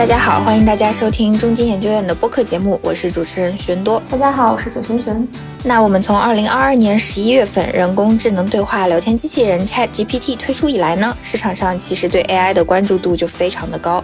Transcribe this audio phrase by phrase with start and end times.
[0.00, 4.02] 大家好，欢迎大家收听中金研究院的播客节目，我是主持人玄多。
[4.08, 5.28] 大家好，我是九璇璇。
[5.62, 14.02] 那我们从二零二二年十一月份人工智能对话聊天机器人 Chat GPT 推出以来呢，市场上其实对 AI 的关注度就非常的高，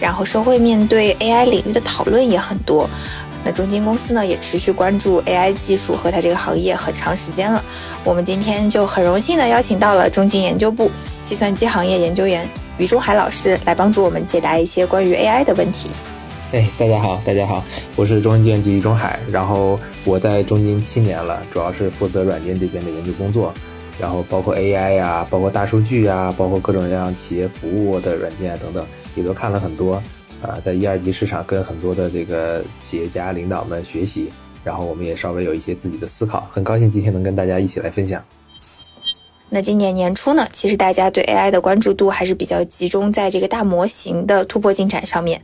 [0.00, 2.90] 然后社会面对 AI 领域的讨论也很多。
[3.44, 7.64] 那中金公司呢也持续关注 AI 技术和它这个行业很长时间了。
[8.02, 10.90] 我们今天就很荣幸的邀请到了中金研究部
[11.22, 15.88] 计算机行业研究员于中海老师来帮助我们解答一些关于 AI 的问题。
[16.52, 17.64] 哎，大家好，大家好，
[17.96, 23.52] 我是中金计于中海，然后我在中金七年了，主要是负责软件这边的研究工作，
[23.98, 29.94] 然后包括 AI 呀，包括大数据呀，包括各种各样企业服务的软件等等，也都看了很多。
[30.42, 34.30] 啊，在一二级市场跟很多的这个企业家领导们学习，
[34.62, 36.46] 然后我们也稍微有一些自己的思考。
[36.52, 38.22] 很高兴今天能跟大家一起来分享。
[39.48, 45.42] 那今年年初呢，其实大家对 AI 的关注度还是比较集中在这个大模型的突破进展上面。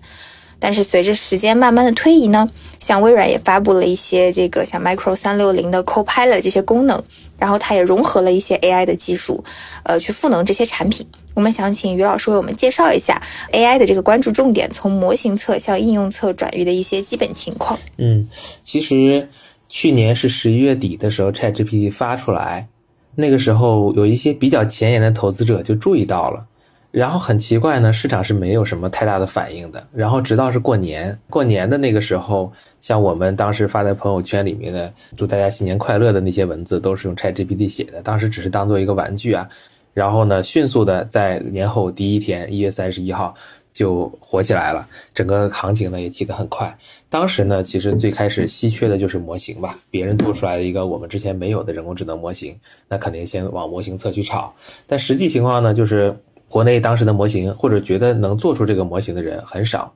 [0.59, 7.03] 但是随着时间慢慢的推移呢，像微软也发布了一些这个像 Micro 三六零的 Copilot 这些功能，
[7.37, 9.43] 然后它也融合了一些 AI 的技术，
[9.83, 11.05] 呃，去赋能这些产品。
[11.35, 13.21] 我们想请于老师为我们介绍一下
[13.53, 17.77] AI 的这个关注重点，从模型侧向应用侧转移的一些基本情况。
[17.99, 18.29] 嗯，
[18.63, 19.29] 其实
[19.69, 22.69] 去年是十一月底的时候，ChatGPT 发出来，
[23.15, 26.45] 那个时候有一些比较前沿的投资者就注意到了，
[26.91, 29.87] 然后很奇怪呢，市场是没有什么太大的反应的。
[29.93, 39.49] 然后直到是过年，过年的那个时候，像我们当时发在朋友圈里面的祝大家新年快乐的那些文字，都是用 ChatGPT 写的，当时只是当做一个玩具啊。
[39.95, 43.35] 然后呢，迅速的在年后第一天，一月三十一号
[43.73, 46.77] 就火起来了，整个行情呢也起得很快。
[47.09, 54.55] 当时呢，其实最开始稀缺的就是模型吧，别人做出来的一个我们之前没有的人工智能模型，那肯定先往模型侧去炒。
[54.87, 56.17] 但实际情况呢，就是
[56.49, 59.93] 国内当时的模型或者觉得能做出这个模型的人很少。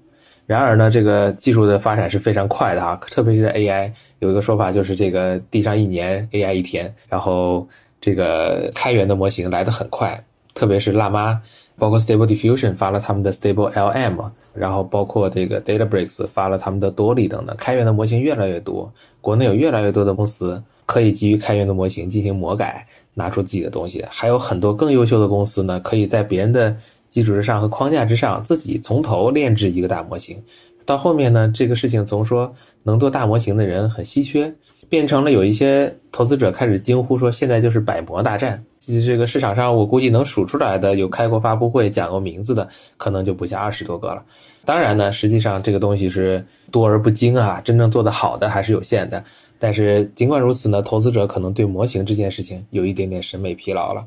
[0.47, 7.69] 然而呢，这个技术的发展是非常快的哈，特别是在 AI，有一个说法就是这个地上一年，AI 一天，然后。
[7.99, 10.23] 这个开源的模型来得很快，
[10.55, 11.41] 特别是辣妈，
[11.79, 26.75] 包括 Stable Diffusion 发了他们的 Stable LM，然后包括这个 DataBricks 发了他们的多利等等，开源的模型越来越多，国内有越来越多的公司可以基于开源的模型进行魔改，拿出自己的东西，还有很多更优秀的公司呢，可以在别人的
[27.11, 30.43] 基础之上和框架之上，自己从头炼制一个大模型。
[30.85, 32.55] 到后面呢，这个事情从说
[32.85, 34.55] 能做大模型的人很稀缺。
[34.89, 38.65] 变成了有一些投资者开始惊呼说：“现在就是百模大战。”
[39.05, 44.23] 这个市场上，我估计能数出来的有开过发布会、讲过名字的，可能就不下二十多个了。
[44.65, 49.25] 当然呢，实际上这个东西是多而不精啊，真正做得好的还是有限的。
[49.59, 54.07] 但是尽管如此呢，投资者可能对模型这件事情有一点点审美疲劳了。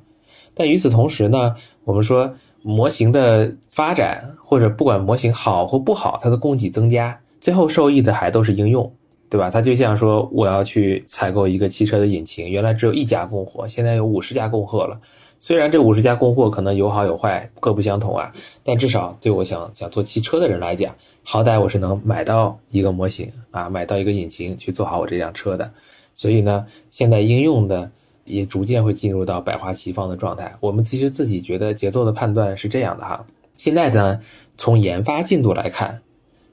[0.53, 8.89] 但与此同时呢，我们说模型的发展，或者不管模型好或不好，它的供给增加，最后受益的还都是应用。
[9.29, 9.49] 对吧？
[9.49, 14.99] 它就像说，我要去采购一个汽车的引擎，原来只有一家供货，现在有五十家供货了。
[15.41, 25.71] 虽然这五十家供货可能有好有坏，各不相同啊，但至少对我想想做汽车的人来讲，好歹我是能买到一个模型啊，买到一个引擎去做好我这辆车的。
[26.13, 27.89] 所以呢，现在应用的
[28.25, 30.55] 也逐渐会进入到百花齐放的状态。
[30.59, 33.25] 我们其实自己觉得节奏的判断是这样的哈。
[33.55, 34.19] 现在呢，
[34.57, 36.01] 从研发进度来看，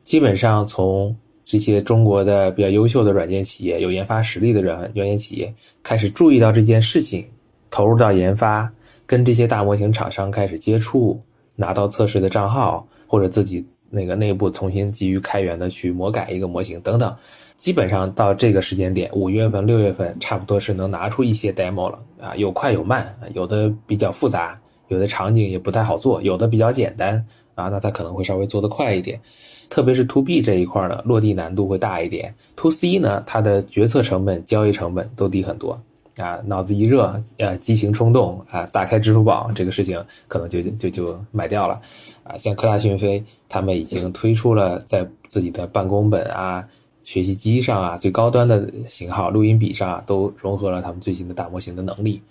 [0.05, 7.25] 基本上从这些中国的比较优秀的软件企业，有研发实力的软软件企业开始注意到这件事情，
[7.71, 8.69] 投入到研发，
[9.07, 11.23] 跟这些大模型厂商开始接触，
[11.55, 17.15] 拿到测试的账号，或者自己那个内部重新基于开源的去魔改一个模型等等，
[17.57, 29.21] 基本上到这个时间点，五月份、六月份，差不多是能拿出一些 demo 了啊，有快有慢，有的比较复杂，有的场景也不太好做，有的比较简单啊，那它可能会稍微做得快一点。
[29.69, 32.35] 特别是 to B 这一块呢，落地难度会大一点。
[32.55, 35.81] to C 呢，它的决策成本、交易成本都低很多
[36.19, 36.39] 啊。
[36.47, 41.81] 脑子一热，呃，激情冲动啊，打开支付宝这个事情可能就就就买掉了
[42.23, 42.37] 啊。
[42.37, 46.65] 像科大讯飞，他们已经推出了在自己的办公本啊、
[47.03, 52.23] 学习机上啊，最高端的型号录音笔上啊都融合了他们最新的大模型的能力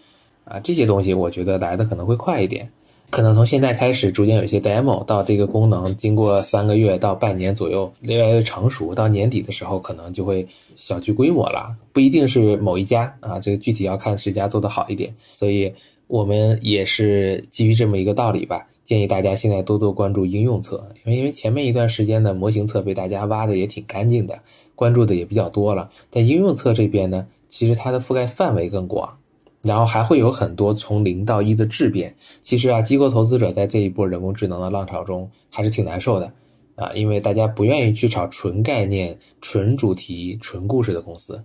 [0.46, 0.60] 啊。
[0.62, 2.72] 这些东西我觉得来的可能会快一点。
[3.12, 8.96] 可能从现在开始，逐渐有一些 demo 到这个功能，经过三个月到半年左右，越来越成熟。
[8.96, 10.46] 到年底的时候，可能就会
[10.76, 11.76] 小具规模了。
[11.94, 15.14] 不一定是某一家啊，这个具体要看谁家做的好一点。
[15.36, 15.72] 所以
[16.08, 24.40] 我们也是基于这么一个道理吧，建议大家现在多多关注应用侧，因为因为前面一段时间的模型侧被大家挖的也挺干净的，
[24.74, 25.90] 关注的也比较多了。
[26.10, 29.20] 但应用侧这边呢，其实它的覆盖范围更广。
[29.66, 32.16] 然后还会有很多从零到一的质变。
[32.44, 36.32] 其实啊，机构投资者在这一波人工智能的浪潮中还是挺难受的。
[36.76, 41.42] 啊，因为大家不愿意去炒纯概念、纯主题、纯故事的公司，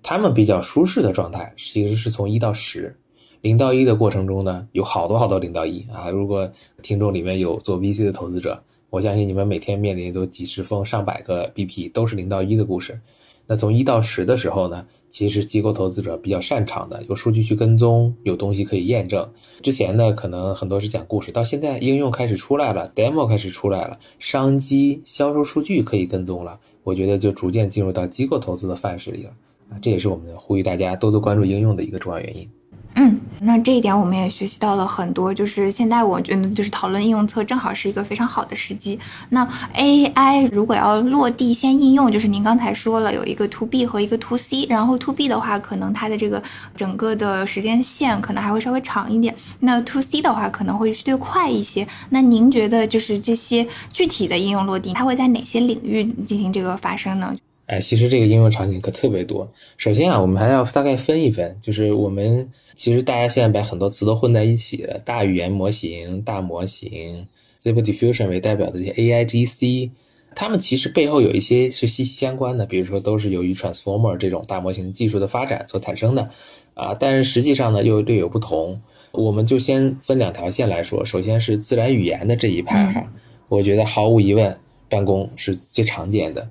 [0.00, 2.96] 他们比较舒适的状态其实是从一到十，
[3.40, 6.08] 零到一的过程中呢，有好多好多零到一啊。
[6.08, 6.48] 如果
[6.82, 13.00] 听众里面有做 VC 的投资者，我相信你们每天面临都几十封、上百个 BP，都是零到一的故事。
[13.50, 19.28] 那从一到十的时候呢，其实机构投资者比较擅长的，有数据去跟踪，有东西可以验证。
[19.60, 29.30] 之前呢，可能很多是讲故事，到现在应用开始出来了，demo 开始出来了，商机、销售数据可以跟踪了，我觉得就逐渐进入到机构投资的范式里了。
[29.68, 32.48] 啊，这也是我们呼吁大家多多关注应用的一个重要原因。
[32.96, 35.32] 嗯，那这一点我们也学习到了很多。
[35.32, 38.98] 就是现在我觉得，就是讨论应用侧正好是一个非常好的时机。
[39.28, 46.42] 那 AI 如果要落地先应用，就是您刚才说了有一个 To B 和一个 To C，然后 To B 的话，可能它的这个
[46.74, 49.34] 整个的时间线可能还会稍微长一点。
[49.60, 51.86] 那 To C 的话，可能会略快一些。
[52.10, 57.34] 那您觉得就是这些具体的应用落地，它会在哪些领域进行这个发生呢？
[57.70, 59.48] 哎，其实这个应用场景可特别多。
[59.76, 67.28] 首先啊，我们还要大概分一分，就是我们其实大家现在把很多词都混在一起了，大语言模型、大模型、
[67.62, 69.90] Stable Diffusion 为代表的这些 AIGC，
[70.34, 76.28] 它们其实背后有一些是息息相关的，比如说都是由于 Transformer 这种大模型技术的发展所产生的
[76.74, 78.82] 啊，但是实际上呢又略有不同。
[79.12, 83.12] 我们就先分两条线来说，首先是自然语言的这一派哈，
[83.46, 84.58] 我觉得毫无疑问，
[84.88, 86.48] 办公是最常见的。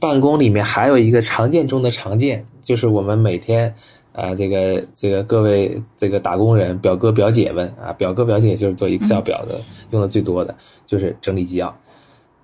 [0.00, 3.74] 办公里面还有一个常见中的常见，就是我们每天，
[4.12, 9.60] 啊，这个这个各位这个打工人表哥表姐们啊，表哥表姐就是做 Excel 表的
[9.90, 10.54] 用的最多的
[10.86, 11.68] 就是整理纪要，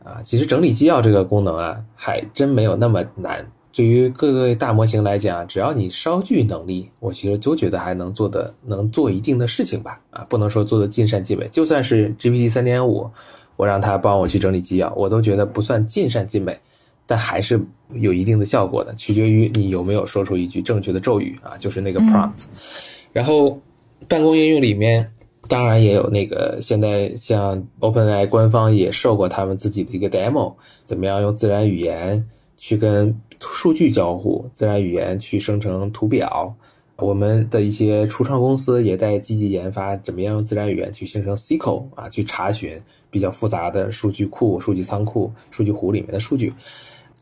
[0.03, 3.47] 啊，其实整理纪要这个功能啊，还真没有那么难。
[3.73, 11.49] 对于各个大模型来讲，只要你稍具能力，我其实都觉得还能做的能做一定的事情吧，啊，不能说做的尽善尽美。
[11.49, 13.11] 就算是 GPT 三点五，
[13.56, 16.56] 我让他帮我去整理纪要，我都觉得不算尽善尽美。
[17.06, 17.61] 但还是
[17.93, 22.45] 有一定的效果的，取决于你有没有说出一句正确的咒语啊，就是那个 prompt。
[23.12, 23.61] 然后，
[24.09, 25.09] 办公应用里面
[25.49, 30.55] 当然也有那个，现在像 OpenAI 官方也受过他们自己的一个 demo，
[30.85, 36.55] 怎么样用自然语言去跟数据交互，自然语言去生成图表。
[36.99, 42.81] 我们的一些初创公司也在积极研发，怎么样用自然语言去生成 SQL 啊，去查询
[43.11, 46.53] 比较复杂的数据库、数据仓库、数据湖里面的数据。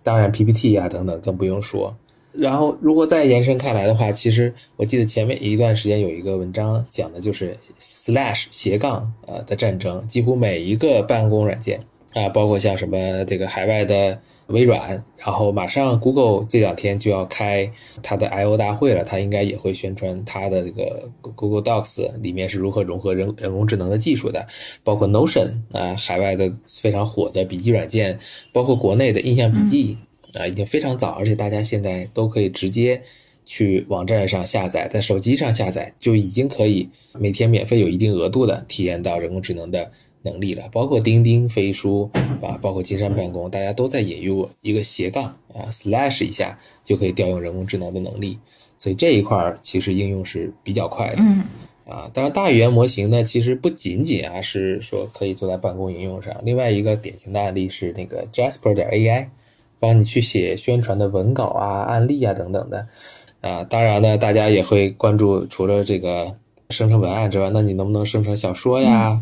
[0.03, 1.97] 当然，PPT 啊等等更不用说。
[2.33, 11.81] 然后，如果再延伸开来的话，其实我记得前面一段时间有一个文章讲的就是 Slash 斜杠呃的战争，几乎每一个办公软件
[12.15, 14.19] 啊，包括像什么这个海外的
[14.53, 17.69] 微软，然后马上 Google 这两天就要开
[18.03, 24.47] 它的 I/O 大会了，它应该也会宣传它的这个 Google Docs 里面是如何融合人人工智能的技术的，
[24.85, 28.19] 包括 Notion 啊，海外的非常火的笔记软件，
[28.53, 29.99] 包括国内的印象笔记。
[30.35, 33.03] 啊，已经非常早，而且大家现在都可以直接
[33.45, 36.89] 去网站上下载，在手机上下载就已经可以
[37.19, 39.91] 每天免费有一定额度的体验到人工智能的
[40.23, 40.65] 能力了。
[40.73, 42.11] 包括钉钉、飞书
[42.41, 45.25] 啊，包括金山办公，大家都在引入一个斜杠
[45.55, 48.39] 啊，slash 一下就可以调用人工智能的能力。
[48.79, 51.17] 所以这一块儿其实应用是比较快的。
[51.19, 51.45] 嗯。
[51.87, 59.27] 啊，当然大语言模型呢，其实不仅仅啊是说可以做在办公应用上，另外一个典型的案例是那个 Jasper 点 AI。
[59.81, 62.87] 帮你去写宣传的文稿啊、案例啊等等的，
[63.41, 66.33] 啊，当然呢，大家也会关注，除了这个
[66.71, 69.21] 生成文案之外，那你能不能生成小说呀？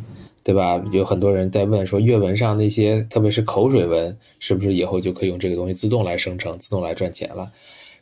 [0.50, 0.82] 对吧？
[0.90, 7.52] 有很多人在问说，阅文上那些，特别是口水文，是不是以后就可以用这个东西自动来生成、自动来赚钱了？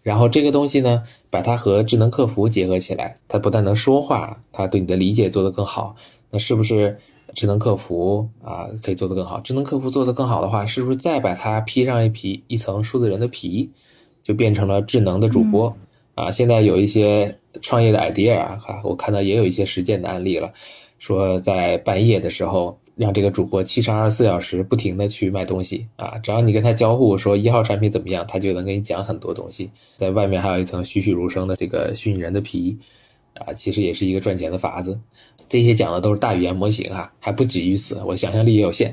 [0.02, 5.94] 然后这个东西呢，把它和智能客服结合起来，它不但能说话，它对你的理解做得更好，
[6.30, 6.96] 那是不是？
[7.34, 9.38] 智能客服啊，可以做得更好。
[9.40, 13.70] 智能客服做得更好的话，是不是再把它披上一皮一层数字人的皮，
[14.22, 15.76] 就变成了智能的主播
[16.14, 16.30] 啊？
[16.30, 20.50] 现在有一些创业的 idea 啊，我看到也有一些实践的案例了，
[20.98, 29.70] 说在半夜的时候，让这个主播七乘二十四小时不停的去卖东西啊，只要你跟他交互说一号产品怎么样，他就能给你讲很多东西。
[29.96, 32.76] 在外面还有一层栩栩如生的这个虚拟人的皮。
[33.34, 34.98] 啊，其实也是一个赚钱的法子。
[35.48, 38.92] 这些讲的都是大语言模型哈，还不止于此，我想象力也有限。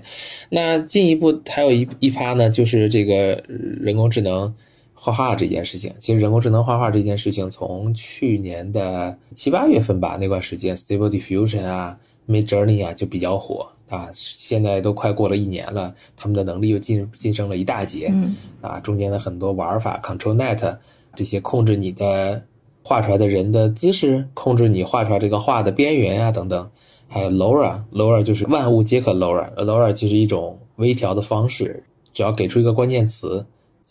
[0.49, 4.53] 那进一步还有一一趴呢，就是这个人工智能
[4.95, 5.93] 画画这件事情。
[5.99, 11.95] 其实人工智能画画这件事情，从去年的七八月份吧，那段时间 Stable Diffusion 啊、
[12.27, 14.09] Mid Journey 啊就比较火啊。
[14.13, 18.09] 现在都快过了一年了，他们的能力又晋晋升了一大截。
[18.11, 18.35] 嗯。
[18.61, 20.77] 啊，中间的很多玩法，ControlNet
[21.13, 22.43] 这些控制你的。
[22.87, 26.69] 画出来的人的姿势，控制你画出来这个画的边缘啊，等等，
[27.07, 31.83] 还有 LoRa，LoRa 就是万物皆可 LoRa，LoRa 就是一种微调的方式，
[32.13, 33.43] 只要给出一个关键词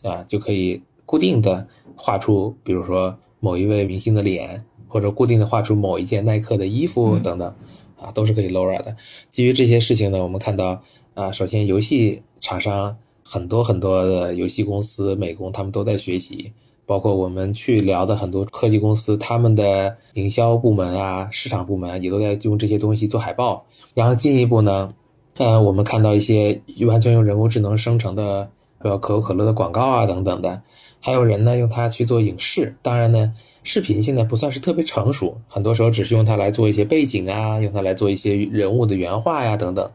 [0.04, 7.54] 啊，就可以固定的画出，比如说某一位明星的脸，或者固定的画出某一件耐克的衣服等等，
[8.00, 8.96] 啊，都是可以 LoRa 的。
[9.28, 10.82] 基于这些事情呢，我们看到
[11.14, 16.52] 啊，首先游戏厂商很多很多的游戏公司、美工他们都在学习。
[16.86, 23.64] 包括我们去聊的很多科技公司，他们的营销部门啊、市场部门也都在用这些东西做海报。
[23.94, 24.92] 然后进一步呢，
[25.38, 30.60] 呃，我们看到一些完全用人工智能生成的，呃，可口可乐的广告啊等等的。
[31.04, 32.74] 还有人呢用它去做影视。
[32.80, 39.90] 当然呢，视频现在不算是特别成熟，很多时候只是用它来做一些背景啊，用它来做一些人物的原画呀等等。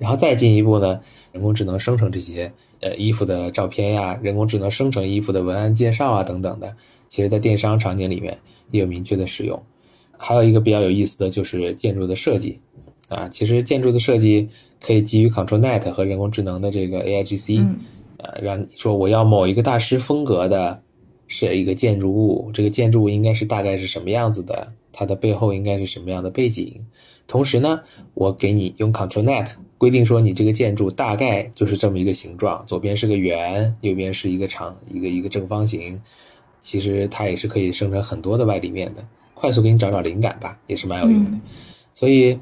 [0.00, 0.98] 然后再进一步呢，
[1.30, 2.52] 人工智能生成这些。
[2.80, 6.76] 呃，衣服的照片呀，人工智能生成衣服的文案介绍啊，等等的，
[7.08, 8.38] 其实在电商场景里面
[8.70, 9.60] 也有明确的使用。
[10.16, 12.60] 还有一个比较有意思的就是建筑的设计，
[13.08, 14.48] 啊，其实建筑的设计
[14.80, 17.66] 可以基于 ControlNet 和人工智能的这个 AIGC，
[18.18, 20.82] 呃，让你说我要某一个大师风格的
[21.26, 26.86] 是一个建筑物，这个建筑物应该是大概是什么样子的，它的背后应该是什么样的背景。
[27.26, 27.80] 同时呢，
[28.14, 29.52] 我给你用 ControlNet。
[29.76, 36.00] 规定说，你这个建筑大概就是这么一个形状，左边是个圆，右边是一个长，一个一个正方形。
[36.60, 41.38] 其实它也是可以生成很多的外立面的，快速给你找找灵感吧，也是蛮有用的。
[41.94, 42.40] 所以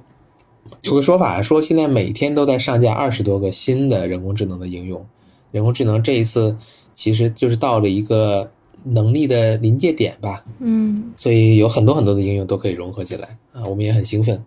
[0.81, 5.05] 有个说法说，现在每天都在上架二十多个新的人工智能的应用。
[5.57, 6.55] 人工智能这一次
[6.95, 8.51] 其实就是到了一个
[8.85, 10.45] 能力的临界点吧。
[10.61, 14.39] 嗯，所以有很多很多的应用都可以融合起来啊，我们也很兴奋。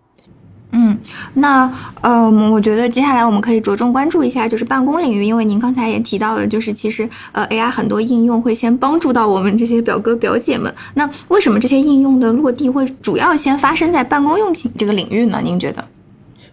[0.72, 0.96] 嗯，
[1.34, 1.68] 那
[2.02, 10.72] 呃，我觉得接下来我们可以着重关注一下，就是办公领域，因为您刚才也提到了，就是其实呃，AI 很多应用会先帮助到我们这些表哥表姐们。
[10.94, 15.42] 那为什么这些应用的落地会主要先发生在办公用品这个领域呢？
[15.44, 15.84] 您觉得？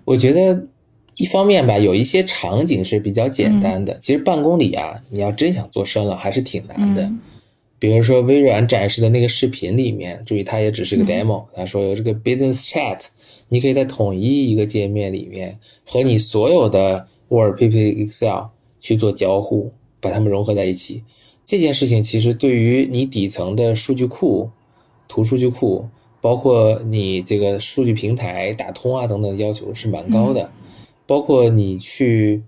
[0.07, 0.67] 我觉得
[1.17, 3.99] 一方面吧，有一些场景是比较简单的。
[4.01, 7.11] 其实办公里啊，你要真想做深了，还是挺难的。
[7.79, 13.01] 比如说微软展示的那个视频里面，注意它也只是个 demo，他说有这个 business chat。
[13.49, 18.47] 你可以在统一一个界面里面和你所有的 Word、PPT、Excel
[18.81, 21.05] 去做交互，把它们融合在一起。
[21.45, 24.51] 这件事情其实对于你底层的数据库、
[25.07, 25.87] 图数据库，
[26.21, 30.51] 包括你这个数据平台打通啊等等要求是蛮高的。
[31.07, 32.43] 包括你去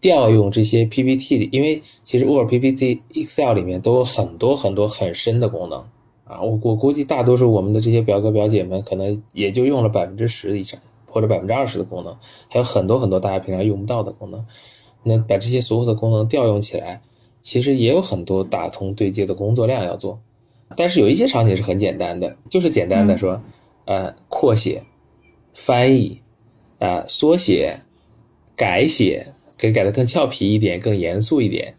[0.00, 5.84] 调用这些 PPT，因为其实 Word、PPT、Excel 里面都有很多很多很深的功能。
[6.24, 12.16] 啊，我我估计大多数我们的这些表哥表姐们可能也就用了百分之十以上，或者百分之二十的功能，
[12.48, 14.44] 还有很多很多大家平常用不到的功能。
[15.04, 17.00] 那把这些所有的功能调用起来，
[17.42, 20.18] 其实也有很多打通对接的工作量要做。
[20.76, 23.40] 但是有一些场景是很简单的，就是简单的说，
[23.84, 24.82] 呃，扩写、
[25.54, 26.20] 翻译、
[26.80, 27.80] 啊缩写、
[28.56, 29.26] 改写，
[29.58, 31.74] 给改的更俏皮一点，更严肃一点。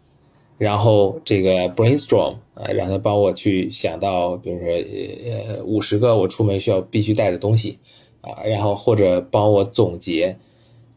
[0.56, 7.78] 然后这个 brainstorm 啊，让他帮我去想到，比如说呃五十个我出门需要必须带的东西
[8.20, 10.36] 啊，然后或者帮我总结，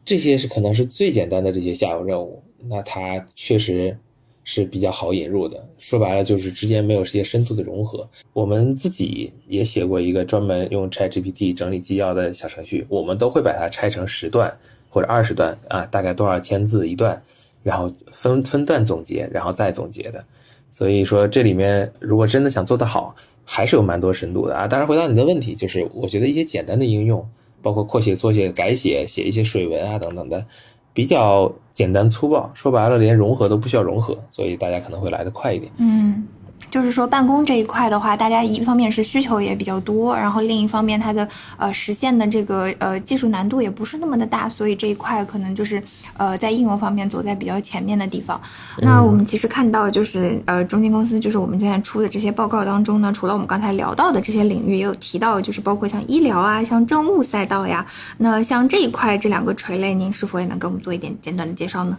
[0.04, 3.96] 这些是可能是最简单的这些下游任务，那它确实
[4.44, 5.64] 是比较好引入的。
[5.78, 8.10] 说白了就是之间没有这些深度的融合。
[8.34, 14.52] 我们自己也写过一个专门用 ChatGPT 整理纪要的小程序，我们都会把它拆成十段
[14.92, 17.20] 或者二十段啊，大概多少千字一段。
[17.64, 20.26] 然后分分段总结，然后再总结的，
[20.72, 24.68] 所以说这里面如果真的想做得好，还是有蛮多深度的啊。
[24.68, 27.24] 当然，回答你的问题，就是我觉得一些简单的应用，
[27.62, 30.44] 包括扩写、缩写、改写、写一些水文啊等等的，
[30.92, 35.72] 比较简单粗暴，说白了连融合都不需要融合，所以大家可能会来得快一点。
[35.78, 36.28] 嗯。
[36.70, 41.28] 就是说，办公这一块的话，大家一方面是需求也比较多，然后另一方面它的
[41.58, 45.82] 呃实现的这个呃技术难度也不是那么的大，所以这一块可能就是
[46.16, 48.40] 呃在应用方面走在比较前面的地方。
[48.82, 57.86] 那我们其实看到就是呃中金公司就是我们现在出的这些报告当中呢，除了我们刚才聊到的这些领域，也有提到就是包括像医疗啊、像政务赛道呀，
[58.18, 61.98] 那像这一块这两个垂类，您是否也能给我们做一点简短的介绍呢？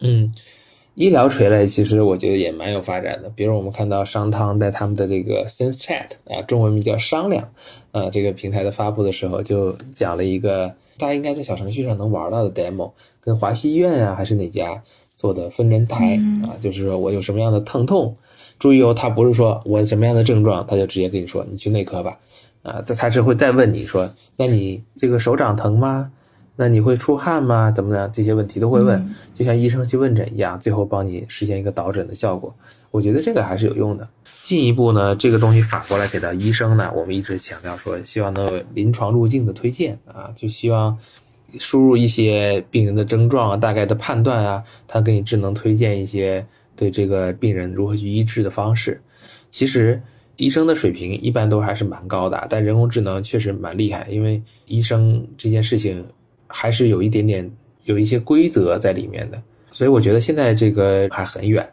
[0.00, 0.32] 嗯。
[0.96, 7.50] 医疗垂类其实我觉得也蛮有发展的，比如我们看到商汤在他们的这个 Sense Chat 啊，中文名叫商量，
[7.92, 14.82] 啊，这个平台的发布的时候就讲了一个大家应该在小程序上能玩到的 demo，跟华西医院啊还是哪家
[15.14, 18.16] 做的分诊台啊，就是说我有什么样的疼痛，
[18.58, 22.18] 注意哦，他不是说我什么样的症状，他就直接跟你说你去内科吧，
[22.62, 26.10] 啊，他他是会再问你说，那你这个手掌疼吗？
[26.56, 27.70] 那你会出汗吗？
[27.70, 28.10] 怎么样？
[28.10, 32.54] 这些问题都会问，就像医生去问诊一样，最后帮你实现一个导诊的效果。
[32.90, 34.08] 我觉得这个还是有用的。
[34.42, 40.96] 进一步呢，这个东西反过来给到医生呢，我们一直强调说，希望能有临床路径的推荐啊，就希望
[41.58, 49.02] 输入一些病人的症状啊，大概的判断啊，他给你智能推荐一些对这个病人如何去医治的方式。
[49.50, 50.00] 其实。
[50.38, 56.06] 医生的水平一般都还是蛮高的，但人工智能确实蛮厉害，因为医生这件事情
[56.46, 57.50] 还是有一点点
[57.84, 61.68] 有一些规则在里面的，所以我觉得现在这个还很远，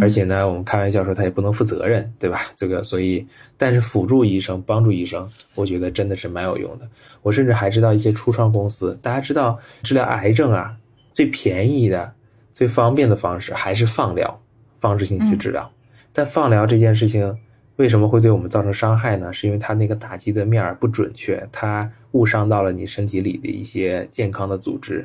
[0.00, 2.40] 而且呢，我们开玩笑说他也不能负责任，对吧？
[2.54, 3.26] 这个所以，
[3.56, 6.88] 但是辅助医生、帮助医生，我觉得真的是蛮有用的。
[7.22, 10.74] 我甚至还知道一些初创公司，大家知道治疗癌症啊，
[11.12, 12.12] 最便宜的、
[12.52, 14.40] 最方便的方式还是放疗，
[14.80, 15.70] 放射性去治疗，
[16.12, 17.36] 但放疗这件事情。
[17.82, 19.32] 为什么会对我们造成伤害呢？
[19.32, 25.04] 是因为它那个打击的面儿不准确，它误伤到了你身体里的一些健康的组织。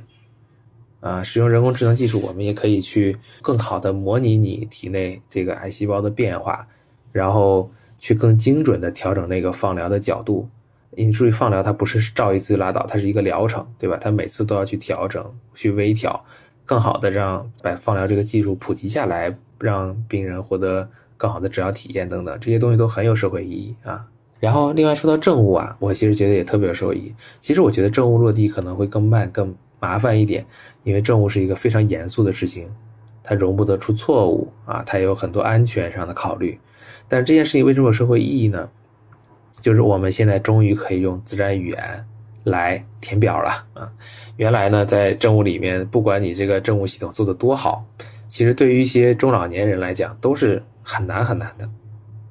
[1.00, 6.67] 啊，使用人工智能技术，我们也可以去更好的模拟你体内这个癌细胞的变化，
[7.12, 10.48] 然后去更精准的调整那个放疗的角度。
[10.91, 13.98] 你注意，放疗它不是照一次拉倒，它是一个疗程，对吧？
[14.00, 16.24] 它每次都要去调整、去微调，
[16.63, 20.88] 更好的让把放疗这个技术普及下来，让病人获得。
[21.17, 24.05] 更好的治疗体验等等，这些东西都很有社会意义啊。
[24.39, 27.12] 然后，另外说到政务啊，我其实觉得也特别有受益。
[27.41, 30.45] 其实我觉得政务落地可能会更慢、更麻烦一点，
[30.83, 32.69] 因为政务是一个非常严肃的事情，
[33.24, 36.59] 它容不得出错误啊，它也有很多安全上的考虑。
[37.07, 38.69] 但这件事情为什么有社会意义呢？
[39.59, 42.05] 就是我们现在终于可以用自然语言
[42.43, 43.91] 来填表了啊。
[44.36, 47.83] 原来呢，在政务里面，不管你这个政务系统做得多好，
[48.27, 50.63] 其实对于一些中老年人来讲，都是。
[50.89, 51.69] 很难很难的，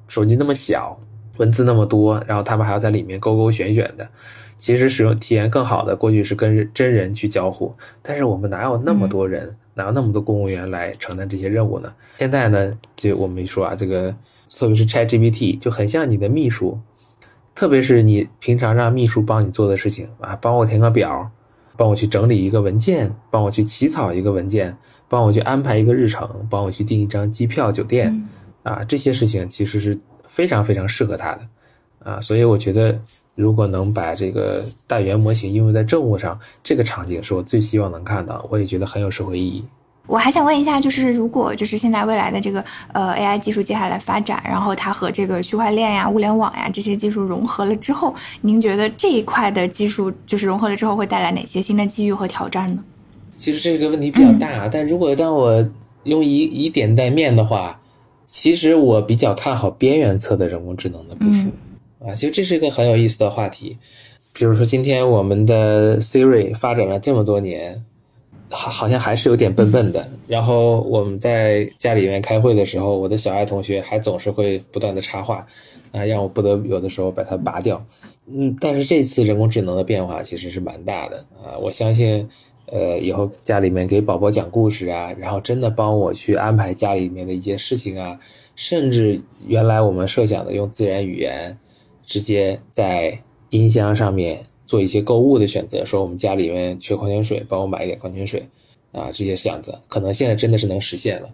[0.09, 0.99] 手机那么小，
[1.37, 4.09] 文字那么多，然后他们还要在里面勾勾选选的。
[4.57, 11.93] 其实使用体验更好的，过去是跟真人去交互，但是我们哪有那么多人，哪有那么多公务员来承担这些任务呢？
[12.17, 14.11] 现在呢，就我们说啊，这个
[14.49, 16.81] 特别是 ChatGPT 就很像你的秘书，
[17.55, 21.31] 特别是你平常让秘书帮你做的事情啊，帮我填个表，
[21.77, 24.77] 帮我去整理一个文件，帮我去起草一个文件，
[25.09, 28.29] 帮我去安排一个日程，帮我去订一张机票酒店。
[28.63, 31.41] 啊，这些事情其实是非常非常适合他的，
[32.03, 33.01] 啊，所以我觉得
[33.37, 39.65] 如果能把这个大语言模型应用在政务上，这个场景是我最希望能看到，我也觉得很有社会意义。
[40.07, 52.83] 我还想问一下，就是如果就是现在未来的这个呃 AI 技术接下来发展，然后它和这个区块链呀、物联网呀这些技术融合了之后，您觉得这一块的技术就是融合了之后会带来哪些新的机遇和挑战呢？
[53.37, 55.69] 其实这个问题比较大，但如果让我
[56.05, 57.81] 用以以点带面的话。
[58.29, 61.49] 其实我比较看好边缘侧的人工智能的部署，
[62.05, 63.79] 啊，其实这是一个很有意思的话题。
[64.33, 67.85] 比如说今天我们的 Siri 发展了这么多年，
[68.51, 70.07] 好好像还是有点笨笨的。
[70.27, 75.47] 然后我们在家里面开会的时候，我的小爱同学还总是会不断的插话，
[75.93, 77.85] 啊，让我不得有的时候把它拔掉。
[78.27, 82.29] 嗯，但是这次人工智能的变化其实是蛮大的啊，我相信。
[82.69, 88.19] 呃，以后家里面给宝宝讲故事啊，然后真的帮我去安排家里面的一些事情啊，
[88.57, 91.57] 甚至原来我们设想的用自然语言，
[92.05, 93.17] 直接在
[93.51, 98.47] 音箱上面做一些购物的选择，说我们家里面缺矿泉水，帮我买一点矿泉水，
[98.93, 101.29] 啊，这些选择可能现在真的是能实现了。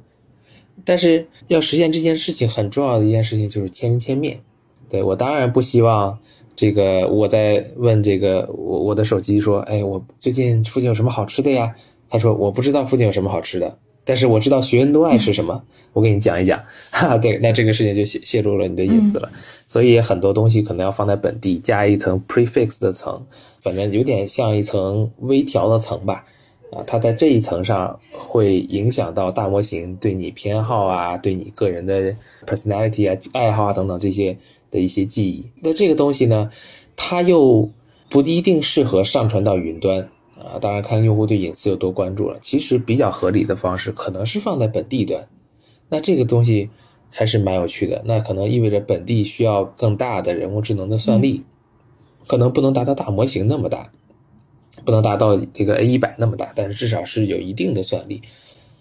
[0.84, 4.40] 但是要实现这件事情，很重要的一件事情就是千人千面。
[4.88, 6.18] 对我当然不希望。
[6.54, 11.74] 这个我在问这个我我的手机说，哎，我最近附近有什么好吃的呀？
[12.10, 15.62] 他说我不知道附近有什么好吃的，但是我知道学员都爱吃什么，
[15.92, 16.62] 我给你讲一讲。
[16.90, 19.30] 哈，对，那这个事情就泄泄露了你的隐私了。
[19.66, 23.24] 所以很多东西可能要放在本地，加一层 prefix 的层，
[23.60, 26.24] 反正有点像一层微调的层吧。
[26.70, 32.14] 啊，它在这一层上会影响到大模型对你偏好啊，对你个人的
[32.46, 34.36] personality 啊、爱好啊等等这些。
[34.72, 36.50] 的一些记忆，那这个东西呢，
[36.96, 37.68] 它又
[38.08, 40.08] 不一定适合上传到云端
[40.42, 40.58] 啊。
[40.60, 42.38] 当然，看用户对隐私有多关注了。
[42.40, 45.28] 其实比较合理的方式，可能是放在本地端。
[45.88, 46.70] 那这个东西
[47.10, 48.02] 还是蛮有趣的。
[48.04, 51.42] 那可能意味着本地需要更大的人工智能的算力，
[52.26, 53.92] 可能不能达到大模型那么大，
[54.84, 58.22] 不能达到这个 A 一百那么大，但是至少是有一定的算力。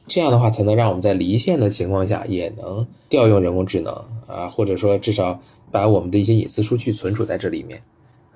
[0.07, 3.93] 这样的话，才能让我们在离线的情况下也能调用人工智能
[4.27, 5.41] 啊，或者说至少。
[5.73, 7.81] 把我们的一些隐私数据存储在这里面，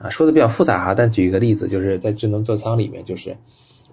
[0.06, 3.36] 啊，说的比较复杂哈，但举一个例子，就是在智能座舱里面，就是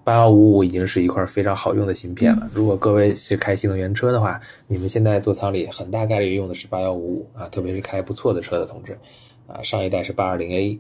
[0.05, 2.51] 八幺五五已经是一块非常好用的芯片了。
[2.53, 8.99] 如果各位是开新能源车的话，你们现在座舱里很大概率用的是八幺五五啊，特别是开不错的车的同志，
[9.47, 10.79] 啊，上一代是八二零 A，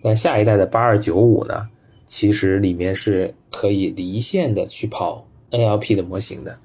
[0.00, 1.68] 那下一代的八二九五呢，
[2.06, 6.56] 其实里面是可以离线的去跑 NLP 的模型的，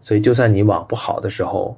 [0.00, 1.76] 所以就算你网不好的时候，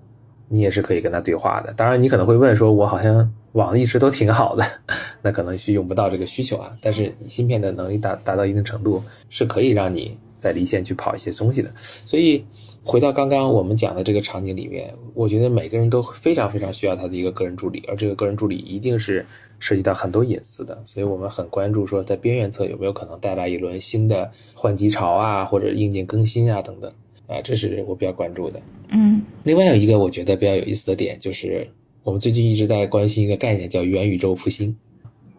[0.49, 1.73] 你也是可以跟它对话的。
[1.73, 4.65] 当然，你可能会问说，我好像网一直都挺好的，
[5.21, 6.77] 那可能是用不到这个需求啊。
[6.81, 11.73] 但是你芯片的能力达达到一定程度，是可以让你在离线去跑一些东西的。
[12.07, 12.45] 所以
[12.85, 19.27] 回到刚刚我们讲的这个场景里面，我觉得每个人都非常非常需要他的一个个人助理，而这个个人助理一定是。
[19.59, 26.93] 涉及到很多隐私的，所以我们很关注说，在边缘侧有没有可能带来一轮新的换机潮啊，或者硬件更新啊等等
[27.27, 28.61] 啊，这是我比较关注的。
[28.91, 31.67] 嗯，另外有一个我觉得比较有意思的点，就是
[32.07, 34.73] 我们最近一直在关心一个概念，叫元宇宙复兴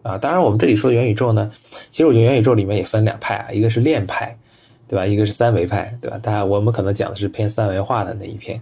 [0.02, 0.18] 啊。
[0.18, 1.50] 当然，我们这里说元宇宙呢，
[1.88, 4.36] 其实我觉得元宇宙里面也分两派啊，一个是链派，
[4.86, 5.06] 对吧？
[5.06, 6.18] 一个是三维派，对吧？
[6.22, 8.60] 当然，我们可能讲的是偏三维化的那一片。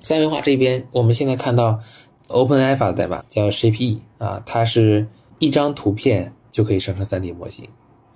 [0.00, 1.78] 三维化这边，我们现在看到。
[2.28, 5.04] OpenAI 的代码叫 shape 啊，它是
[5.40, 7.68] 一张图片就可以生成 3D 模型，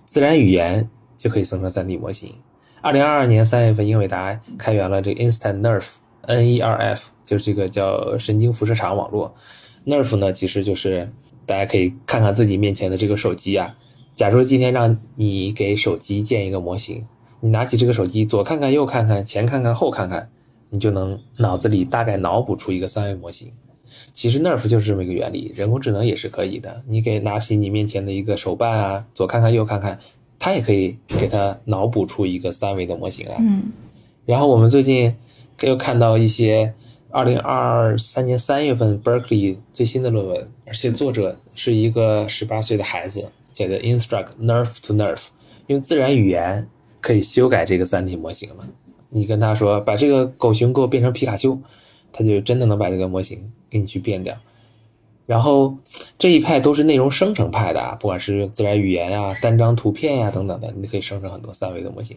[0.07, 2.33] 自然语言就可以生成 3D 模型。
[2.81, 9.35] 二零二二年三月份，英伟达开源了这个 Instant n e r f Nerf，N-E-R-F，就是这个叫神经辐射场网络。
[9.87, 11.09] Nerf 呢，其实就是
[11.47, 13.75] 大家可以看看自己面前的这个手机啊。
[14.15, 17.07] 假如今天让你给手机建一个模型，
[17.41, 20.29] 你拿起这个手机，左看看，右看看，前看看，后看看，
[20.71, 23.53] 你就能脑子里大概脑补出一个三维模型。
[24.13, 26.83] 其实 Nerf 就是这么一个原理，人工智能也是可以的。
[26.87, 29.99] 你给拿起你面前的一个手办啊，左看看右看看，
[30.39, 33.37] 它也可以给它脑补出一个三维的模型来。
[33.41, 33.65] 嗯。
[34.25, 35.15] 然后我们最近
[35.63, 36.75] 又看到一些
[37.11, 45.27] 二零二三年三月份 Berkeley 最新的论文，而且作者是一个十八岁的孩子，写的 Instruct Nerf to Nerf，
[45.69, 46.69] 用自然语言
[47.01, 48.69] 可以修改这个三体模型了。
[49.11, 51.59] 你跟他说把这个狗熊给我变成皮卡丘。
[52.17, 54.37] 他就真的能把这个模型给你去变掉，
[55.27, 55.77] 然后
[56.17, 62.17] 这一派都是内容生成派的啊，不管是用自然语言啊、单张图片呀等等的，你可以生成很多三维的模型。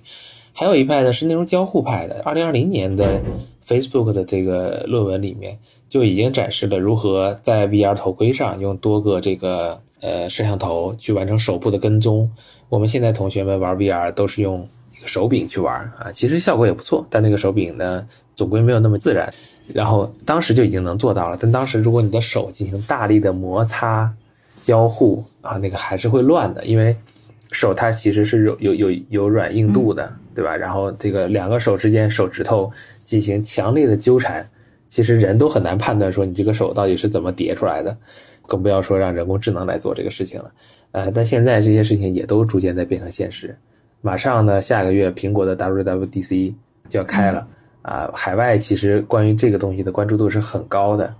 [0.60, 2.20] 还有一派呢是内容交互派的。
[2.26, 3.22] 二零二零年的
[3.68, 12.32] Facebook 的这个论文里面就已经展示了如何在 VR 头盔上用多个这个呃摄像头去完成手部的跟踪。
[12.70, 14.68] 我们现在同学们玩 VR 都是用
[15.06, 19.32] 手柄去玩啊，其实效果也不错，但那个手柄呢总归没有那么自然。
[19.72, 24.12] 然后当时就已经能做到了，但当时如果你的手进行大力的摩擦、
[24.64, 26.96] 交互啊，那个还是会乱的，因为
[27.52, 30.56] 手它其实是有有有有软硬度的，对吧？
[30.56, 32.72] 然后这个两个手之间手指头
[33.04, 34.48] 进行强烈的纠缠，
[34.88, 37.98] 其实人都很难判断说你这个手到底是怎么叠出来的，
[38.46, 40.52] 更不要说让人工智能来做这个事情了。
[40.92, 43.58] 呃，但现在这些事情也都逐渐在变成现实。
[44.02, 46.54] 马上呢，下个月苹果的 WWDC
[46.88, 47.48] 就要开了。
[47.82, 51.12] 啊，海外其实关于这个东西的关注度是很高的，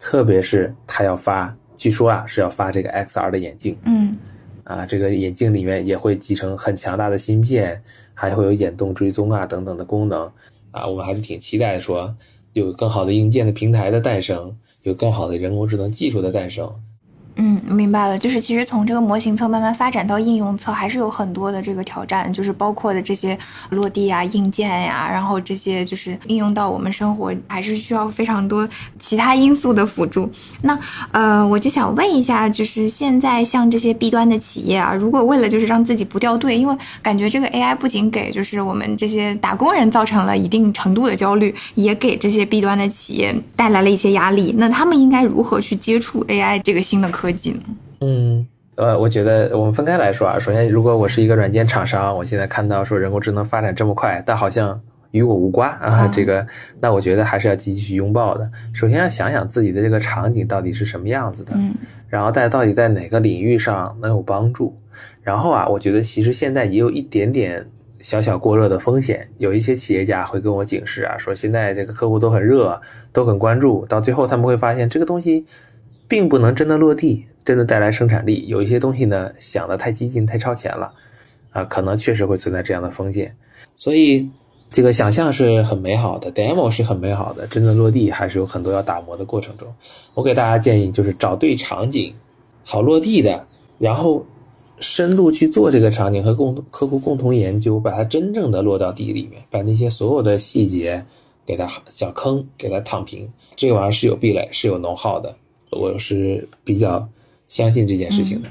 [0.00, 4.16] 特别是它要发，据说啊是要发这个 XR 的眼镜，嗯，
[4.64, 7.78] 啊，这个眼镜里面也会集成很强大的芯片，
[8.14, 10.32] 还会有眼动追踪啊等等的功能，
[10.70, 12.16] 啊，我们还是挺期待说
[12.52, 16.72] 有更好的硬件的平台的诞生，有更好的人工智能技术的诞生。
[17.36, 18.16] 嗯，明白了。
[18.16, 23.36] 就是其实从这个模型侧慢慢发展到应用侧，还是有很多的这个挑战，就是包括的这些
[23.70, 28.68] 落地啊、硬件呀，然后这些就是应用到我们生活，还是需要非常多
[29.00, 30.30] 其他因素的辅助。
[30.62, 30.78] 那
[31.10, 44.54] 呃，我就想问一下，就是现在像这些 B 端的企业啊，如果为了就是让自己不掉队，因为感觉这个 AI 不仅给就是我们这些打工人造成了一定程度的焦虑，也给这些 B 端的企业带来了一些压力。
[44.56, 47.23] 那他们应该如何去接触 AI 这个新的科？
[47.24, 47.60] 科技呢？
[48.02, 50.38] 嗯，呃，我觉得我们分开来说啊。
[50.38, 54.78] 首先，如果我是一个软件厂商，我现在看到说人工智能发展这么快，但好像
[55.12, 56.46] 与我无关啊，这个，
[56.80, 58.46] 那我觉得还是要积极去拥抱的。
[58.74, 61.74] 首先要想想自己的这个场景到底是什么样子的，嗯，
[62.08, 64.78] 然后在到底在哪个领域上能有帮助。
[65.22, 67.66] 然后啊，我觉得其实现在也有一点点
[68.02, 69.26] 小小过热的风险。
[69.38, 72.78] 有一些企业家会跟我警示啊，说现在这个客户都很热，
[73.14, 75.46] 都很关注，到最后他们会发现这个东西。
[76.08, 78.46] 并不能真的落地，真的带来生产力。
[78.46, 80.92] 有一些东西呢，想的太激进、太超前了，
[81.50, 83.34] 啊，可能确实会存在这样的风险。
[83.76, 84.28] 所以，
[84.70, 89.66] 这个想象是很美好的，demo 是很美好的，真的落地还是有很多要打磨的过程中。
[90.14, 92.12] 我给大家建议就是找对场景，
[92.64, 93.46] 好落地的，
[93.78, 94.24] 然后
[94.80, 101.04] 深度去做这个场景和共客户共同研究，把它真正的落到地里面，把那些所有的细节
[101.46, 103.30] 给它小坑给它躺平。
[103.54, 105.34] 这个玩意儿是有壁垒，是有能耗的。
[105.74, 107.08] 我是比较
[107.48, 108.48] 相信这件事情的，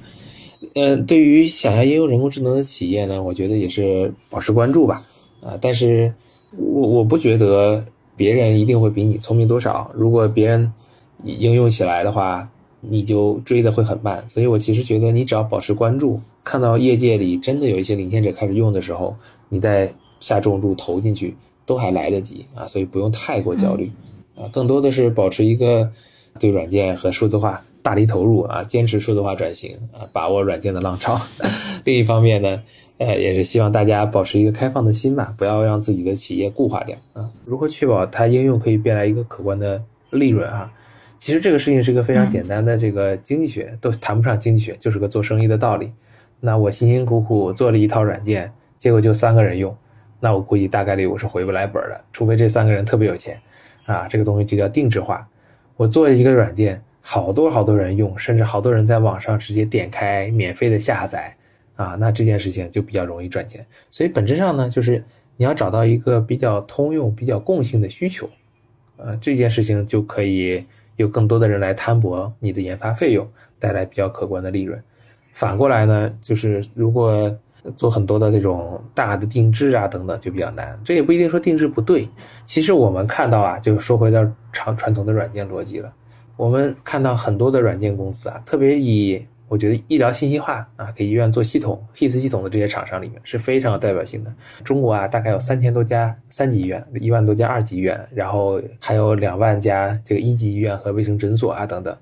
[0.76, 5.06] 嗯，对于想要应用人工智能的企业呢，我觉得也是保持关注吧，
[5.42, 6.14] 啊，但是
[6.58, 7.84] 我我不觉得
[8.16, 9.92] 别人一定会比你聪明多少。
[9.96, 10.72] 如果别人
[11.24, 12.48] 应用起来的话，
[12.80, 14.24] 你就追的会很慢。
[14.30, 19.16] 所以我其实觉得，你只要保持关注，看到业界里真的有一些领先者开始用的时候，
[19.50, 22.68] 你再下重注投进去，都还来得及啊。
[22.68, 23.92] 所以不用太过焦虑
[24.36, 25.92] 啊，更多的是保持一个
[26.40, 31.18] 对软件和数字化大力投入啊，坚持数字化转型啊，把握软件的浪潮。
[31.86, 32.64] 另一方面呢，
[32.98, 37.30] 呃，也是希望大家保持一个开放的心吧，不要让自己的企业固化掉啊。
[37.46, 40.72] 如何确保它应用可以变来一个可观的利润啊？
[41.18, 45.92] 其实这个事情是一个非常简单的这个经济学，都谈不上经济学，就是个做生意的道理。
[46.40, 49.74] 那我辛辛苦苦做了一套软件，结果就三个人用，
[50.20, 53.40] 那我估计大概率我是回不来本的，除非这三个人特别有钱
[53.86, 54.08] 啊。
[54.10, 55.26] 这个东西就叫定制化。
[55.76, 61.36] 我做一个软件，好多好多人用，甚至好多人在网上直接点开免费的下载
[61.76, 63.66] 啊，那这件事情就比较容易赚钱。
[63.90, 65.04] 所以本质上呢，就是
[65.38, 68.30] 你要找到一个比较通用、比较共性的需求，
[68.98, 70.66] 呃，这件事情就可以。
[70.96, 74.80] 有更多的人来摊薄你的研发费用，带来比较可观的利润。
[75.32, 77.36] 反过来呢，就是如果
[77.76, 80.80] 做很多的这种大的定制啊等等，就比较难。
[80.84, 82.08] 这也不一定说定制不对。
[82.46, 85.94] 其实我们看到啊，就说回到长传统的软件逻辑了。
[86.38, 89.26] 我们看到很多的软件公司啊，特别以。
[89.50, 94.34] 我觉得医疗信息化啊，给医院做系统、HIS 系统的这些厂商里面是非常有代表性的。
[94.64, 101.96] 中国啊，大概有三千多家三级医院，一万多家二级医院，然后还有两万家这个一级医院和卫生诊所啊等等。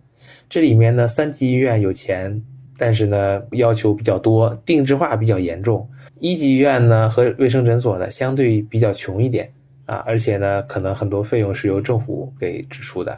[0.47, 2.41] 这里面呢，三级医院有钱，
[2.81, 5.87] 但是呢要求比较多，定制化比较严重；
[6.19, 9.47] 一级医院呢和卫生诊所呢相对比较穷一点
[9.85, 13.15] 啊，而且呢可能很多费用是由政府给支出的。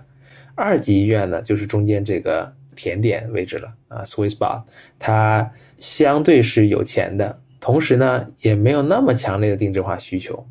[0.55, 2.51] 二级医院呢就是中间这个。
[2.75, 4.63] 甜点位置了啊，Sweet Spot，
[4.97, 5.47] 它
[5.77, 10.43] 相对是有钱的，同时呢也没有那么强烈的定制化需求，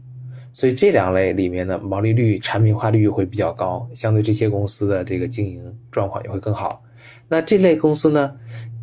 [0.52, 6.80] 所以这两类里面呢毛利率、产品化率会比较高，相对这些公司的这个经营状况也会更好。
[7.26, 8.32] 那这类公司呢，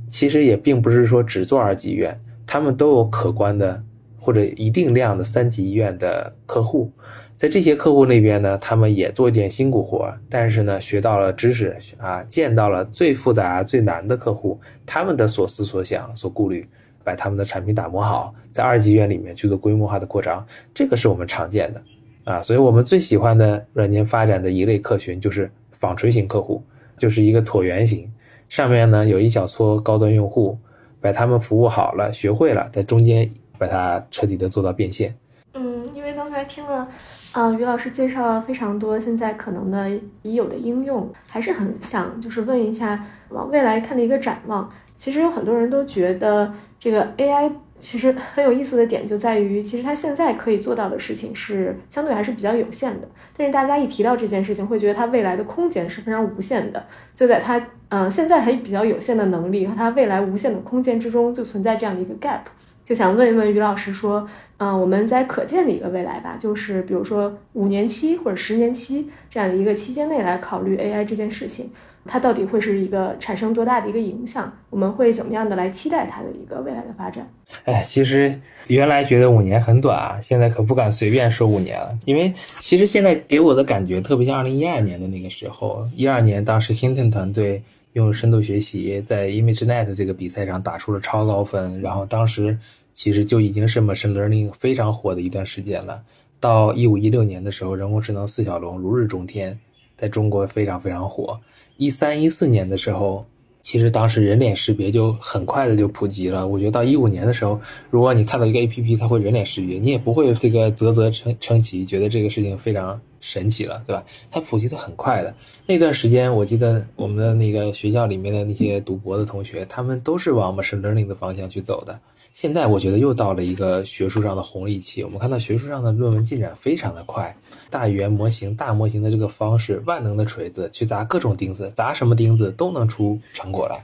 [0.10, 3.82] 其实也并不是说只做二级医院，他们都有可观的
[4.20, 6.92] 或者一定量的三级医院的客户。
[7.38, 16.68] 在这些客户那边呢，他们也做一点辛苦活，但是呢，学到了知识啊，见到了最复杂、最难的客户，他们的所思所想、所顾虑，
[17.02, 21.82] 把他们的产品打磨好，在二级医院里面去做规模化的扩张，这个是我们常见的
[22.26, 22.42] 啊。
[22.42, 26.62] 所以我们最喜欢的软件发展的一类客群就是纺锤型客户，
[26.98, 28.12] 就是一个椭圆形，
[28.50, 30.58] 上面呢有一小撮高端用户，
[31.00, 35.16] 把他们服务好了、学会了，在中间把它彻底的做到变现。
[35.54, 36.88] 嗯，因为刚才听了。
[37.32, 39.88] 啊，于老师介绍了非常多现在可能的
[40.24, 44.68] 已有的应用，还是很想就是问一下往未来看的一个展望。
[44.98, 53.08] 其实有很多人都觉得这个 AI 其实很有意思的点就在于，其实他现在可以做到的事情是相对还是比较有限的。
[53.36, 56.86] 但是大家一提到这件事情，会觉得他未来的空间是非常无限的。
[57.16, 62.42] 就在他嗯现在还比较有限的能力和他未来无限的空间之中，就存在这样的一个 gap。
[62.90, 71.70] 就想问一问于老师说，嗯，我们在可见的一个未来吧，就是比如说五年期或者十年期这样的一个期间内来考虑 AI 这件事情，
[72.06, 74.52] 它到底会是一个产生多大的一个影响？
[74.72, 77.30] 我们会怎么样的来期待它的一个未来的发展？
[77.66, 87.62] 哎，其实原来觉得五年很短啊，现在可不敢随便说五年了，因为其实现在给我的感觉特别像二零一二年的那个时候，一二年当时 Hinton 团队
[87.94, 92.58] 用深度学习在 ImageNet 这个比赛上打出了超高分，然后当时。
[92.92, 96.04] 其实就已经是 machine learning 非常火的一段时间了。
[96.38, 99.58] 到一五一六年的时候，人工智能四小龙如日中天，
[99.96, 101.40] 在中国非常非常火。
[101.78, 103.26] 一三一四年的时候，
[103.62, 106.46] 其实当时人脸识别就很快的就普及了。
[106.46, 114.04] 我觉得到一五年的时候，如果你看到一个 A P P 它会人脸识别，你也不会这个啧啧称称奇，觉得这个事情非常神奇了，对吧？
[114.32, 115.34] 它普及的很快的。
[115.66, 122.00] 那段时间，我记得我们的那个学校里面的那些读博的同学，他们都是往 machine learning 的方向去走的。
[122.32, 127.36] 现在我觉得又到了一个学术上的红利期，我们看到学术上的论文进展非常的快，
[127.70, 133.84] 大语言模型、大模型的这个方式，万能的锤子去砸各种钉子，砸什么钉子都能出成果来。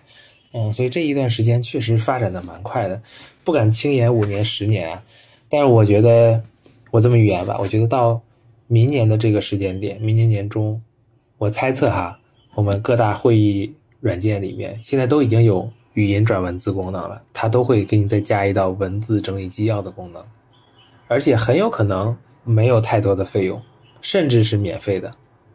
[0.53, 3.01] 嗯，所以这一段时间确实发展的蛮快的，
[3.43, 5.03] 不敢轻言五年、十年啊。
[5.49, 6.41] 但是我觉得，
[6.91, 8.21] 我这么预言吧，我觉得到
[8.67, 10.81] 明年的这个时间点，明年年中，
[11.37, 12.19] 我猜测哈，
[12.53, 15.69] 我们各大会议软件里面现在都已经有。
[15.95, 20.21] 语音转文字功能了，它都会给你再加一道文字整理纪要的功能，
[21.07, 23.61] 而且很有可能没有太多的费用，
[24.01, 25.09] 甚至是免费的。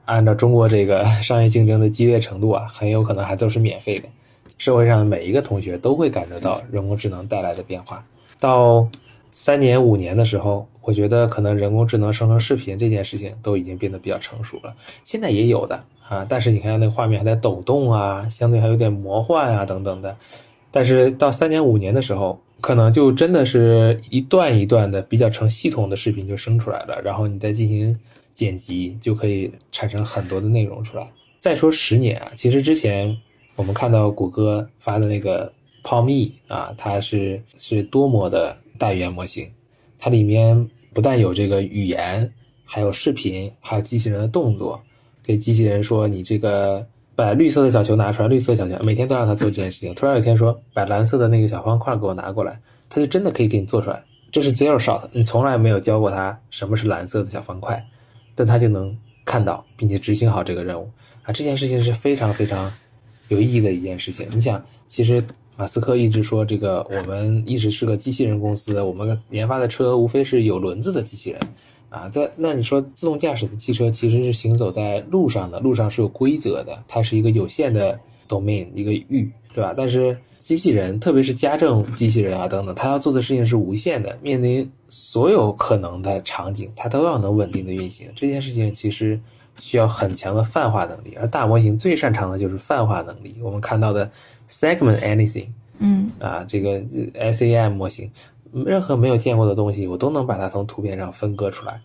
[0.07, 4.09] 按照中国这个商业竞争的激烈程度啊，很有可能还都是免费的。
[4.57, 8.03] 社会上的每一个同学都会感受到人工智能带来的变化。
[8.39, 8.89] 到
[9.31, 14.75] 三年五年的时候，我觉得可能人工智能生成视频这件事情都已经变得比较成熟了。
[15.05, 20.17] 现在也有的啊，但是你看那个画面还在抖动啊，相对还有点魔幻啊等等的。
[20.73, 27.99] 但是到三年五年的时候，可能就真的是一段一段的比较成系统的视频就生出来了，然后你再进行
[28.35, 31.09] 剪辑，就可以产生很多的内容出来。
[31.39, 33.17] 再说十年啊，其实之前
[33.55, 35.53] 我们看到谷歌发的那个
[35.85, 38.57] PaLM 啊，它是是多模的。
[38.81, 39.47] 大语言模型，
[39.99, 42.33] 它里面不但有这个语言，
[42.65, 44.83] 还有视频，还有机器人的动作。
[45.23, 54.03] 给机器人说：“你这个把绿色的小球拿出来，绿色小球，每天都让它做这件事情。”突然有一天说：“把蓝色的那个小方块给我拿过来。”它就真的可以给你做出来。
[54.33, 57.85] 这是 zero shot，你从来没有教过它什么是蓝色的小方块，
[58.35, 60.91] 但它就能看到并且执行好这个任务
[61.25, 61.33] 啊！
[61.33, 62.73] 这件事情是非常非常
[63.29, 64.27] 有意义的一件事情。
[64.33, 65.23] 你想，其实。
[65.61, 71.41] 马斯克一直说，这个我们一直是个机器人公司，我们研发的车无非是有轮子的机器人，
[71.91, 79.75] 啊，在那你说自动驾驶的汽车其实是行走在路上的，路上是有规则的，它是一个有限的 domain 一个域，对吧？
[79.77, 88.09] 但是机器人，特别是家政机器人啊等等，它要做的事情是无限的，面临所有可能的场景，它都要能稳定的运行。
[88.17, 89.21] 这件事情其实
[89.59, 93.37] 需要很强的泛化能力，而大模型最擅长的就是泛化能力。
[93.43, 94.11] 我们看到的。
[94.51, 95.47] Segment anything，
[95.79, 96.81] 嗯啊，这个
[97.33, 98.11] SAM 模型，
[98.53, 101.81] 任何没有见过的东西，我都能把它从图片上分割出来。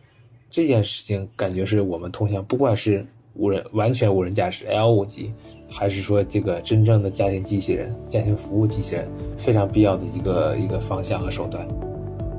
[0.49, 5.31] 这件事情感觉是我们通向，不管是无人完全无人驾驶 L 五级，
[5.69, 11.67] 还是说这个真正的家庭机器人、家庭服务机器人，非常必要的一个一个方向和手段。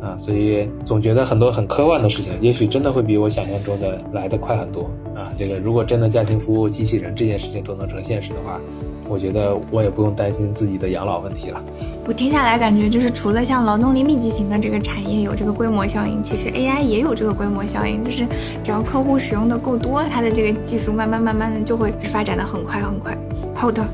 [0.03, 4.91] 啊，所以总觉得很多很科幻的事情，也许真的会比我想象中的来得快很多。
[5.15, 8.61] 啊，这个如果真的家庭服务机器人这件事情都能成现实的话。
[9.09, 11.63] 我觉得我也不用担心自己的养老问题了。
[12.07, 18.27] 我听下来感觉就是，除了像劳动力密集型的这个产业有这个规模效应，其实 AI 也有这个规模效应，就是
[18.63, 23.17] 只要客户使用的够多，它的这个技术慢慢慢慢的就会发展的很快很快。
[23.55, 23.85] 好的。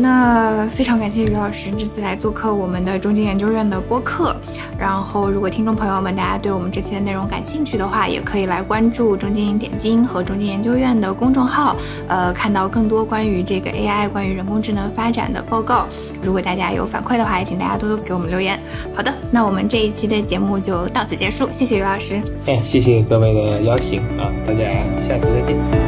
[0.00, 4.34] 那非常感谢于老师这次来做客我们的中金研究院的播客。
[4.78, 15.86] 然后，如果听众朋友们大家对我们这期的内容感兴趣的话，也可以来关注中金点金和中金研究院的公众号，呃，看到更多关于这个 AI、关于人工智能发展的报告。
[16.22, 18.58] 如果大家有反馈的话，也请大家多多给我们留言。
[18.94, 22.20] 好的，那我们这一期的节目就到此结束，谢谢于老师。
[22.46, 24.64] 哎，谢谢各位的邀请啊，大家
[25.06, 25.87] 下次再见。